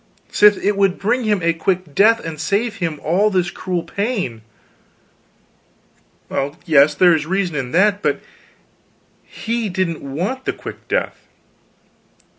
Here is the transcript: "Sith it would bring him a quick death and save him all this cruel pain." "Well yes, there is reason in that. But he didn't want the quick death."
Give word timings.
"Sith 0.31 0.57
it 0.65 0.75
would 0.77 0.97
bring 0.97 1.25
him 1.25 1.43
a 1.43 1.53
quick 1.53 1.93
death 1.93 2.19
and 2.25 2.41
save 2.41 2.77
him 2.77 2.99
all 3.03 3.29
this 3.29 3.51
cruel 3.51 3.83
pain." 3.83 4.41
"Well 6.27 6.55
yes, 6.65 6.95
there 6.95 7.13
is 7.13 7.27
reason 7.27 7.55
in 7.55 7.71
that. 7.73 8.01
But 8.01 8.19
he 9.21 9.69
didn't 9.69 10.01
want 10.01 10.45
the 10.45 10.53
quick 10.53 10.87
death." 10.87 11.27